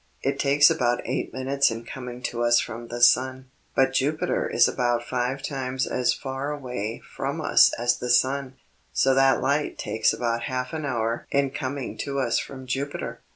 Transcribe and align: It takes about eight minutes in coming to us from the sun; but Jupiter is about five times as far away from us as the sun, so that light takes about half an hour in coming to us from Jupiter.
It 0.23 0.39
takes 0.39 0.71
about 0.71 1.05
eight 1.05 1.31
minutes 1.31 1.69
in 1.69 1.85
coming 1.85 2.23
to 2.23 2.41
us 2.41 2.59
from 2.59 2.87
the 2.87 3.01
sun; 3.03 3.51
but 3.75 3.93
Jupiter 3.93 4.47
is 4.47 4.67
about 4.67 5.07
five 5.07 5.43
times 5.43 5.85
as 5.85 6.11
far 6.11 6.49
away 6.51 7.03
from 7.15 7.39
us 7.39 7.71
as 7.77 7.99
the 7.99 8.09
sun, 8.09 8.55
so 8.91 9.13
that 9.13 9.41
light 9.43 9.77
takes 9.77 10.11
about 10.11 10.45
half 10.45 10.73
an 10.73 10.85
hour 10.85 11.27
in 11.29 11.51
coming 11.51 11.99
to 11.99 12.17
us 12.17 12.39
from 12.39 12.65
Jupiter. 12.65 13.21